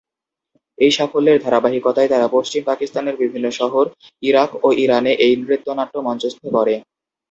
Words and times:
এই 0.77 0.91
সাফল্যের 0.91 1.37
ধারাবাহিকতায় 1.41 2.09
তারা 2.09 2.27
পশ্চিম 2.27 2.61
পাকিস্তানের 2.65 3.15
বিভিন্ন 3.23 3.47
শহর, 3.59 3.85
ইরাক 4.23 4.49
ও 4.63 4.77
ইরানে 4.83 5.11
এই 5.25 5.33
নৃত্যনাট্য 5.41 5.95
মঞ্চস্থ 6.07 6.41
করে। 6.55 6.75